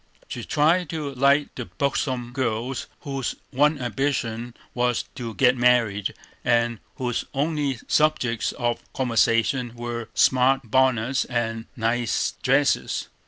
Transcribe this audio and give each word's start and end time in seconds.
She 0.27 0.43
tried 0.43 0.89
to 0.89 1.13
like 1.13 1.53
the 1.53 1.65
buxom 1.65 2.33
girls 2.33 2.87
whose 3.01 3.35
one 3.51 3.79
ambition 3.79 4.55
was 4.73 5.03
to 5.13 5.35
"get 5.35 5.55
married," 5.55 6.15
and 6.43 6.79
whose 6.95 7.25
only 7.35 7.79
subjects 7.87 8.51
of 8.53 8.79
conversation 8.93 9.75
were 9.75 10.09
"smart 10.15 10.61
bonnets" 10.71 11.23
and 11.25 11.67
"nice 11.75 12.33
dresses." 12.41 13.09